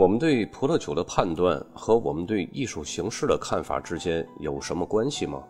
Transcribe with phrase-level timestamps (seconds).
[0.00, 5.44] 我们对葡萄酒的判断和我们对艺术形式的看法之间有什么关系吗？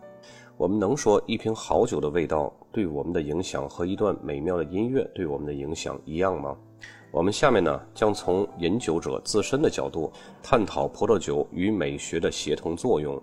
[0.57, 6.53] 我们能说一瓶好酒的味道对我们的影响和一段美妙的音乐对我们的影响一样吗？
[7.11, 10.11] 我们下面呢将从饮酒者自身的角度
[10.43, 13.17] 探讨葡萄酒与美学的协同作用。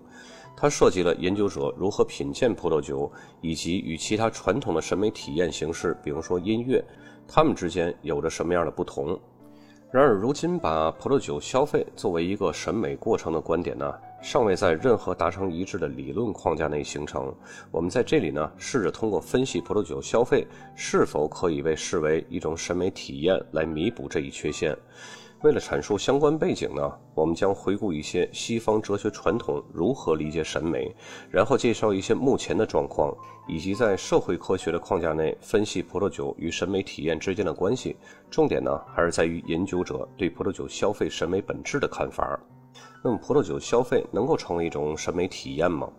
[0.57, 3.07] 它涉及了研究者如何品鉴葡萄酒，
[3.39, 6.83] 以及与其他传统的审美体验形式，比如说音乐，
[7.27, 9.15] 它们之间有着什么样的不同。
[9.91, 17.33] 然而，如今把葡萄酒消费作为一个审美过程的观点呢，尚未在任何达成一致的理论框架内形成。
[17.71, 24.77] 我们在这里呢，试着通过分析葡萄酒消费是否可以被视为一种审美体验来弥补这一缺陷。
[25.41, 30.93] 为了阐述相关背景呢，我们将回顾一些西方哲学传统如何理解审美，
[31.29, 33.15] 然后介绍一些目前的状况，
[33.47, 37.95] 以及在社会科学的框架内分析葡萄酒与审美体验之间的关系。
[38.29, 42.37] 重点呢，还是在于饮酒者对葡萄酒消费审美本质的看法。
[43.01, 45.89] 那么，葡萄酒消费能够成为一种审美体验吗？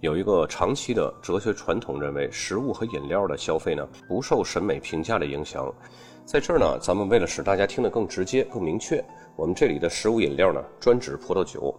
[0.00, 5.70] 有一个长期的哲学传统认为，食物和饮料的消费呢，不受审美评价的影响。
[6.26, 9.02] 在这儿呢，咱们为了使大家听得更直接、更明确，
[9.36, 11.72] 我们这里的食物饮料呢，专指葡萄酒。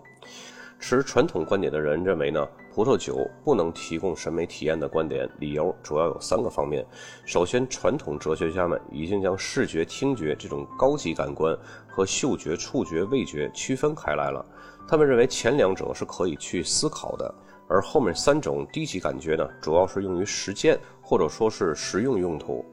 [0.79, 6.85] 持传统观点的人认为呢，葡萄酒不能提供审美体验的观点，理由主要有三个方面。
[7.25, 11.53] 首先，传统哲学家们已经将视觉、听觉这种高级感官
[11.85, 14.45] 和嗅觉、触觉、味觉区分开来了。
[14.87, 17.35] 他们认为前两者是可以去思考的，
[17.67, 22.63] 而后面三种低级感觉呢，主要是用于实践或者说是实用用途。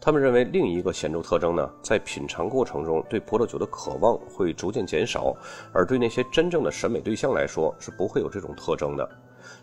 [0.00, 5.36] 他们认为另一个显著特征呢，在品尝过程中对葡萄酒的渴望会逐渐减少，
[5.72, 9.08] 而对那些真正的审美对象来说是不会有这种特征的。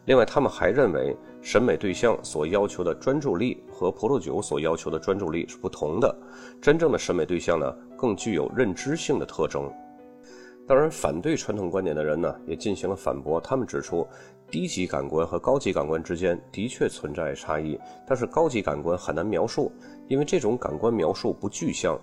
[0.05, 6.15] 另外，他们还认为审美对象所要求的专注力和葡萄酒所要求的专注力是不同的。
[6.61, 9.71] 真正的审美对象呢，更具有认知性的特征。
[10.67, 13.39] 当然，反对传统观点的人呢，也进行了反驳。
[13.41, 14.07] 他们指出。
[14.51, 19.71] 低级感官和高级感官之间的确存在差异，但是高级感官很难描述，
[20.09, 21.97] 因为这种感官描述不具象。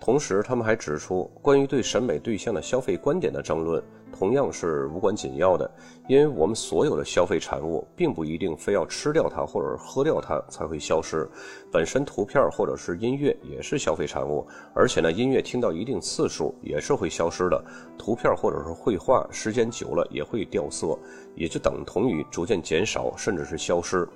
[0.00, 3.82] 同时，他们还指出，关于对审美对象的消费观点的争论，
[4.16, 5.68] 同样是无关紧要的，
[6.06, 11.28] 因为我们所有的消费产物，并不一定非要吃掉它或者喝掉它才会消失。
[11.72, 17.60] 本身图片或者是音乐也是消费产物，而且呢，音乐听到一定次数也是会消失的。
[17.98, 20.96] 图片或者是绘画，时间久了也会掉色，
[21.34, 24.08] 也就等同于逐渐减少，甚至是消失。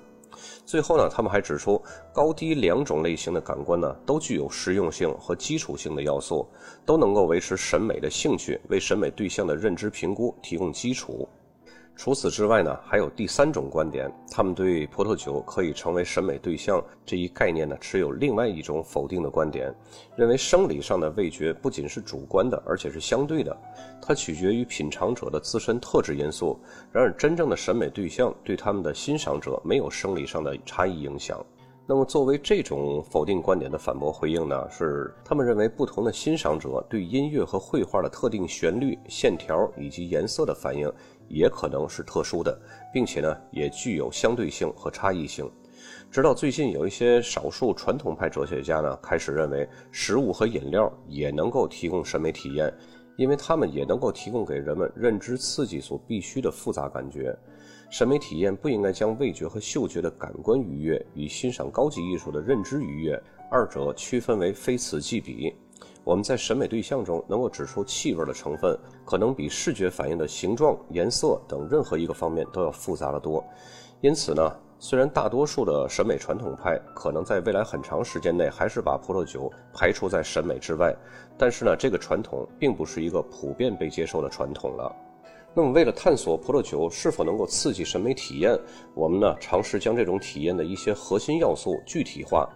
[0.65, 1.81] 最后呢，他们还指出，
[2.13, 6.47] 高低两种类型的感官呢，都具有实用性和基础性的要素，
[6.85, 11.27] 都能够维持审美的兴趣，为审美对象的认知评估提供基础。
[11.95, 19.73] 除此之外呢，还有第三种观点，他们对葡萄酒可以成为审美对象这一概念呢，持有另外一种否定的观点，
[20.15, 23.55] 认为生理上的味觉不仅是主观的，而且是相对的，
[24.01, 26.59] 它取决于品尝者的自身特质因素。
[26.91, 31.45] 然而，真正的审美对象对他们的欣赏者没有生理上的差异影响。
[31.85, 40.89] 那么，作为这种否定观点的反驳回应呢，是他们认为不同的欣赏者对音乐和绘画的特定旋律、线条以及颜色的反应。
[41.27, 42.57] 也可能是特殊的，
[42.93, 45.49] 并且呢，也具有相对性和差异性。
[46.09, 52.73] 直到最近，有一些少数传统派哲学家呢，开始认为食物和饮料也能够提供审美体验，
[53.17, 57.35] 因为它们也能够提供给人们认知刺激所必须的复杂感觉。
[57.89, 65.53] 审美体验不应该将味觉和嗅觉的感官愉悦与欣赏高级艺术的认知愉悦二者区分为非此即彼。
[66.03, 73.43] 我们在审美对象中能够指出气味的成分，可能比视觉反应的形状、颜色等任何一个方面都要复杂的多。
[74.01, 80.93] 因此呢，虽然大多数的审美传统派可能在未来很长时间内还是把葡萄酒排除在审美之外，
[81.37, 84.93] 但是呢，这个传统并不是一个普遍被接受的传统了。
[85.53, 88.59] 那么，为了探索葡萄酒是否能够刺激审美体验，
[88.93, 92.49] 我们呢尝试将这种体验的一些核心要素具体化。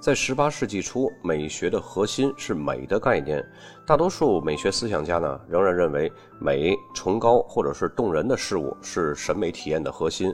[0.00, 3.44] 在十八世纪初，美学的核心是美的概念。
[3.84, 10.32] 大多数美学思想家呢，仍然认为美、崇高或者是动人的事物是审美体验的核心。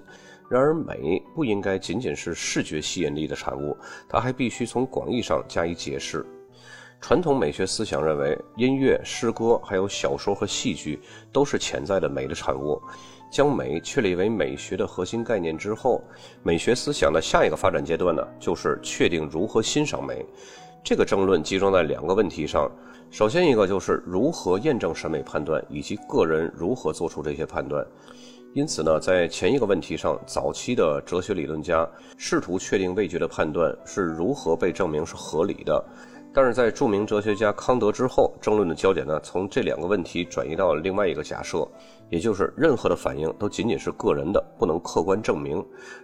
[0.51, 3.75] 然而，美不应该仅仅是视觉吸引力的产物，
[4.07, 6.27] 它还必须从广义上加以解释。
[7.01, 11.01] 传统美学思想认为，音乐、诗歌还有小说和戏剧
[11.33, 12.81] 都是潜在的美的产物。
[13.35, 16.01] 将美确立为美学的核心概念之后，
[16.45, 20.25] 美学思想的下一个发展阶段呢，就是确定如何欣赏美。
[20.85, 22.71] 这个争论集中在两个问题上：
[23.11, 27.85] 首先一个就是如何验证审美判断，以及个人如何做出这些判断。
[28.53, 31.85] 因此呢，在前一个问题上，早期的哲学理论家
[32.17, 35.85] 试图确定味觉的判断是如何被证明是合理的。
[36.33, 41.67] 但是在著名哲学家康德之后，争论的焦点呢，从这两个问题转移到了另外一个假设，
[42.15, 45.57] 也就是任何的反应都仅仅是个人的，不能客观证明。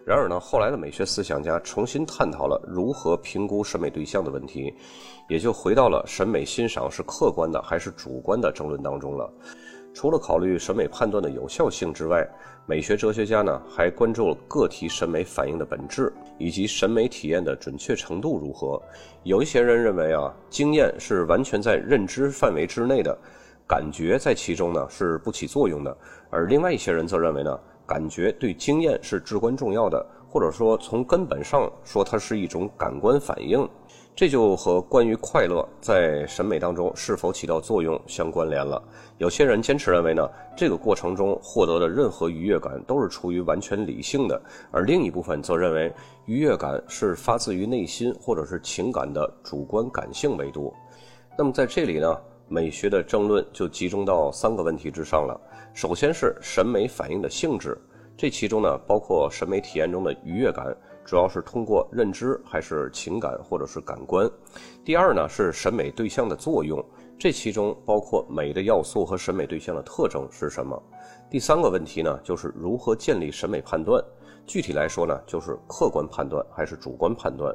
[0.04, 4.74] 然而呢，后来的美学思想家重新探讨了如何评估审美对象的问题，
[5.28, 9.32] 也就回到了审美欣赏是客观的还是主观的争论当中了。
[9.94, 12.28] 除了考虑审美判断的有效性之外，
[12.66, 18.82] 美学哲学家呢还关注了个体审美反应的本质以及审美体验的准确程度如何。
[19.22, 23.16] 有一些人认为啊，经验是完全在认知范围之内的，
[23.70, 25.96] 感觉在其中呢是不起作用的；
[26.28, 27.56] 而另外一些人则认为呢，
[27.86, 33.68] 感觉对经验是至关重要的，或者说从根本上说，它是一种感官反应。
[34.12, 38.82] 这就和关于快乐在审美当中是否起到作用相关联了。
[39.18, 44.42] 有些人坚持认为呢，这个过程中获得的任何愉悦感都是出于完全理性的，
[44.72, 45.94] 而另一部分则认为
[46.26, 50.74] 愉悦感是发自于内心或者是情感的主观感性维度。
[51.38, 52.20] 那么在这里呢，
[52.52, 55.40] 美学的争论就集中到三个问题之上了。
[55.72, 57.80] 首先是审美反应的性质，
[58.16, 60.76] 这其中呢包括审美体验中的愉悦感。
[61.04, 64.28] 主要是通过认知还是情感或者是感官？
[64.84, 66.84] 第二呢是审美对象的作用，
[67.16, 70.80] 这其中包括美的要素和审美对象的特征是什么？
[71.30, 74.02] 第三个问题呢就是如何建立审美判断？
[74.44, 77.54] 具体来说呢就是客观判断还是主观判断？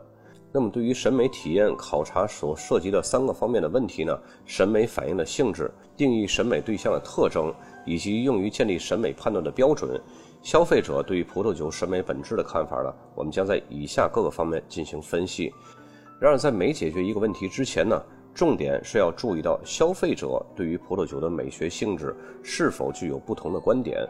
[0.57, 7.53] 那么对于审美体验考察所涉及的三个方面的问题呢，审美反应的性质、定义审美对象的特征
[7.85, 10.01] 以及用于建立审美判断的标准。
[10.41, 12.93] 消费者对于葡萄酒审美本质的看法呢？
[13.15, 15.51] 我们将在以下各个方面进行分析。
[16.21, 18.01] 然而，在没解决一个问题之前呢，
[18.33, 24.07] 重点是要注意到消费者对于葡萄酒的美学性质是否具有不同的观点。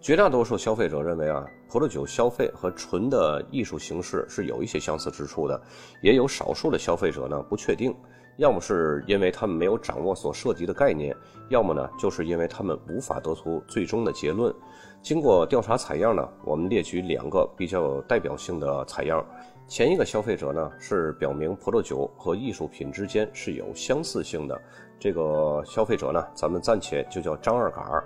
[0.00, 5.60] 绝大多数消费者认为啊，葡萄酒消费和纯的艺术形式是有一些相似之处的，
[6.00, 7.94] 也有少数的消费者呢不确定。
[8.36, 11.14] 要么是因为他们没有掌握所涉及的概念，
[11.48, 14.54] 要么呢，就是因为他们无法得出最终的结论。
[15.02, 19.24] 经过调查采样呢，我们列举两个比较有代表性的采样。
[19.68, 24.58] 前一个消费者呢是表明葡萄酒和艺术品之间是有相似性的。
[24.98, 28.02] 这个消费者呢，咱们暂且就叫张二杆儿。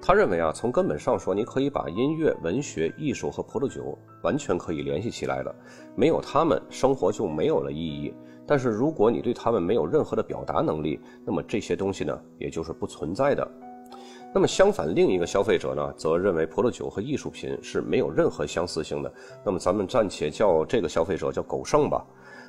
[0.00, 5.52] 他认为啊，从根本上说，你可以把音乐、文学、艺术和葡萄酒完全可以联系起来的。
[5.96, 8.14] 没有他们，生活就没有了意义。
[8.46, 13.46] 但是如果你对他们没有任何的表达能力，那么这些东西呢，也就是不存在的。
[14.32, 19.12] 那么相反，另一个消费者呢，则认为葡萄酒和艺术品是没有任何相似性的。
[19.44, 22.04] 那么咱们暂且叫这个消费者叫狗剩吧。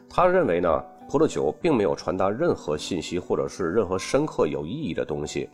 [0.07, 0.69] 他认为呢，
[1.09, 5.49] 葡萄酒并没有传达任何信息，或者是任何深刻有意义的东西。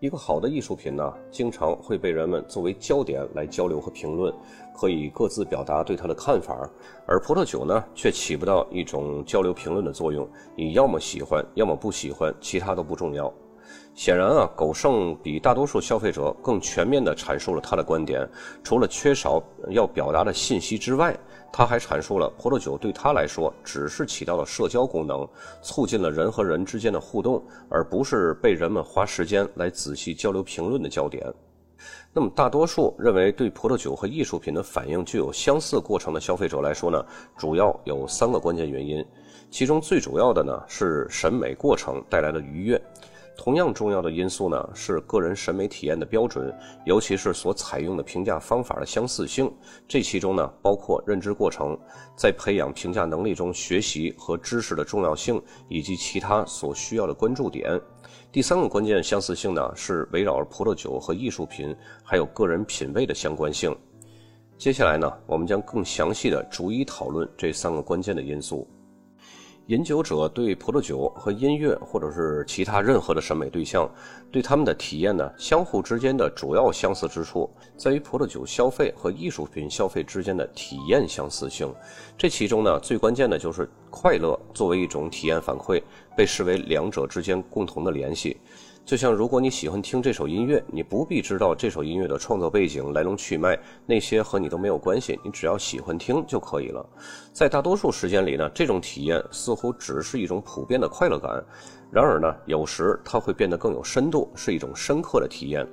[0.00, 4.34] 一个好的艺术品呢，经常会被人们作为焦点来交流和评论，
[4.74, 6.68] 可以各自表达对它的看法；
[7.06, 10.28] 而葡萄酒呢，却起不到一种交流评论的作用。
[10.56, 13.32] 你要么喜欢，要么不喜欢，其他都不重要。
[13.94, 18.28] 显然啊，狗剩比大多数消费者更全面地阐述了他的观点。
[18.62, 21.18] 除了缺少要表达的信息之外，
[21.52, 25.26] 他还阐述了葡萄酒对他来说只是起到了社交功能，
[25.62, 31.26] 促进了人和人之间的互动，而不是被人们花时间来仔细交流评论的焦点。
[32.12, 37.04] 那么，大多数认为对葡萄酒和艺术品的反应具有相似过程的消费者来说呢，
[37.36, 39.04] 主要有三个关键原因，
[39.50, 42.80] 其中最主要的呢是审美过程带来的愉悦。
[43.38, 46.52] 同样重要的因素呢，是个人审美体验的标准，
[46.84, 49.50] 尤其是所采用的评价方法的相似性。
[49.86, 51.78] 这其中呢，包括认知过程，
[52.16, 57.80] 在培养评价能力中学习和知识的重要性，以及其他所需要的关注点。
[58.32, 63.74] 第三个关键相似性呢，是围绕葡萄酒和艺术品，还有个人品味的相关性。
[64.58, 68.68] 接下来呢，我们将更详细的逐一讨论这三个关键的因素。
[69.68, 73.86] 饮酒者对葡萄酒和音乐，或者是其他任何的审美对象，
[74.32, 81.70] 对他们的体验呢，相互之间的主要相似之处，在于葡萄酒消费和艺术品消费之间的体验相似性。
[82.16, 85.82] 这其中呢，最关键的就是快乐作为一种体验反馈，
[86.18, 88.36] 被视为两者之间共同的联系。
[88.84, 93.56] 就像如果你喜欢听这首音乐，你不必知道这首音乐的创作背景、来龙去脉，
[93.86, 96.84] 那些和你都没有关系，你只要喜欢听就可以了。
[97.32, 101.30] 在大多数时间里呢，这种体验似乎只是一种普遍的快乐感。
[101.88, 105.64] 然而呢，有时它会变得更有深度，是一种深刻的体验。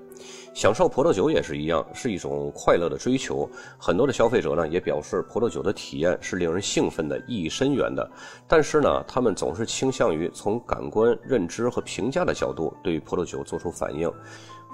[0.53, 3.49] 享受葡萄酒也是一样，是一种快乐的追求。
[3.77, 8.09] 很多的消费者呢，也表示葡萄酒的体验是令人兴奋的、意义深远的。
[8.47, 14.11] 但是呢，他们总是倾向于从感官、认知和评价的角度对葡萄酒做出反应。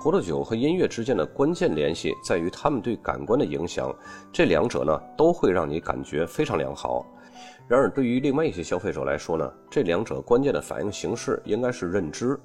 [0.02, 3.96] 葡萄酒和音乐之间的关键联系在于他们对感官的影响，
[4.32, 7.06] 这两者呢，都会让你感觉非常良好。
[7.68, 12.38] 然而，对于另外一些消费者来说呢，这两者关键的反应形式应该是认知。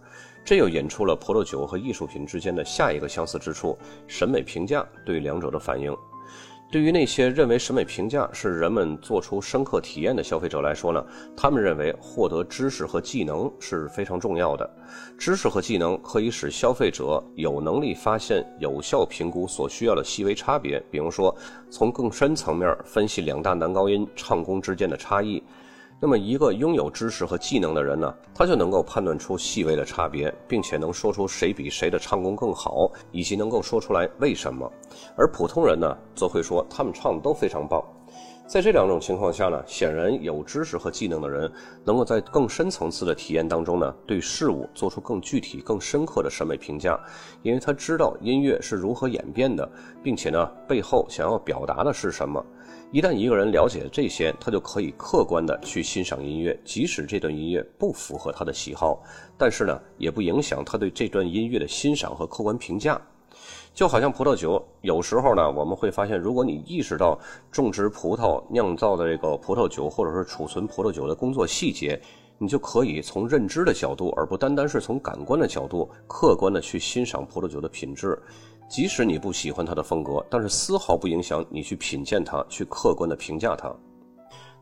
[0.46, 3.76] 这又引出了葡萄酒和艺术品之间的下一个相似之处——
[4.06, 5.92] 审美评价对两者的反应。
[6.70, 11.04] 对于那些认为审美评价是人们做出深刻体验的消费者来说呢，
[11.36, 14.68] 他们认为获得知识和技能是非常重要的。
[15.18, 21.34] 知识和技能可以使消费者有能力发现、有效评估所需要的细微差别，比如说
[21.70, 25.42] 从更深层面分析两大男高音唱功之间的差异。
[25.98, 34.70] 那么，一个拥有知识和技能的人呢，他就能够判断出细微的差别，并且能说出谁比谁的唱功更好，以及能够说出来为什么。
[35.16, 37.82] 而普通人呢，则会说他们唱的都非常棒。
[38.46, 41.50] 在这两种情况下呢，显然有知识和技能的人
[41.84, 46.98] 能够在更深层次的体验当中呢，对事物做出更具体、更深刻的审美评价，
[47.42, 49.68] 因为他知道音乐是如何演变的，
[50.00, 52.42] 并且呢，背后想要表达的是什么。
[52.92, 59.02] 一旦一个人了解这些，他就可以客观的去欣赏音乐，即使这段音乐不符合他的喜好，
[59.36, 63.00] 但是呢，也不影响他对这段音乐的欣赏和客观评价。
[63.74, 67.18] 就好像葡萄酒，有时候呢，我们会发现，如果你意识到
[67.50, 72.00] 种植葡萄、酿造的这个葡萄酒，或者是储存葡萄酒的工作细节，
[72.38, 78.18] 你就可以从认知的角度，而不单单是从感官的角度，客观的去欣赏葡萄酒的品质。
[78.68, 83.72] 即使你不喜欢它的风格，但是丝毫不影响你去品鉴它，去客观的评价它。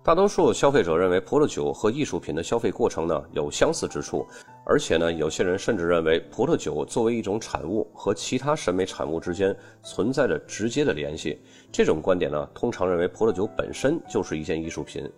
[0.05, 4.27] 大多数消费者认为葡萄酒和艺术品的消费过程呢有相似之处，
[4.67, 11.41] 而且呢，有些人甚至认为葡萄酒作为一种产物和其他审美产物之间存在着直接的联系。
[11.73, 15.11] 这种观点呢，通常认为葡萄酒本身就是一件艺术品。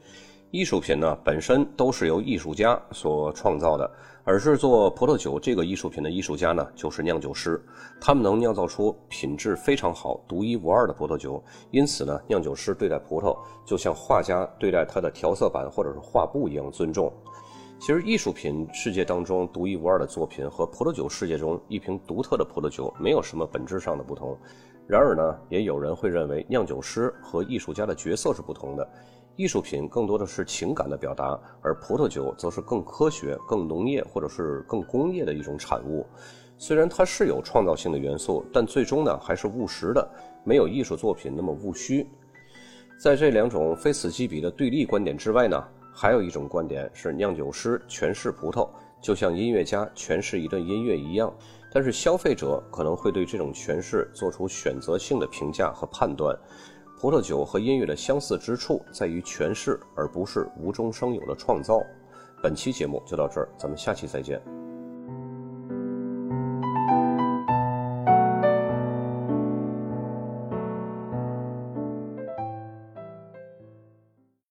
[0.56, 3.90] 艺术品呢，本身都是由艺术家所创造的，
[4.24, 7.62] 而制作葡萄酒这个艺术品的艺术家呢，就是酿酒师。
[8.00, 11.44] 他们能酿造出品质非常好、独一无二的葡萄酒。
[11.72, 13.36] 因此呢，酿酒师对待葡萄
[13.66, 17.12] 就像画家对待他的调色板或者是画布一样尊重。
[17.78, 24.34] 其实，艺术品世界当中独一无二的作品和葡萄酒世界中一瓶独特的葡萄酒没有什么本质上的不同。
[24.86, 28.88] 然而呢，也有人会认为酿酒师和艺术家的角色是不同的。
[29.36, 36.06] 艺术品更多的是情感的表达，而葡萄酒则是更科学、更农业或者是更工业的一种产物。
[36.56, 40.08] 虽然它是有创造性的元素，但最终呢还是务实的，
[40.42, 42.08] 没有艺术作品那么务虚。
[42.98, 45.62] 在这两种非此即彼的对立观点之外呢，
[45.92, 48.66] 还有一种观点是酿酒师诠释葡萄，
[49.02, 51.30] 就像音乐家诠释一段音乐一样。
[51.70, 56.34] 但是消费者可能会对这种诠释做出选择性的评价和判断。
[56.98, 61.78] 葡萄酒和音乐的相似之处在于诠释，而不是无中生有的创造。
[62.42, 64.65] 本期节目就到这儿，咱们下期再见。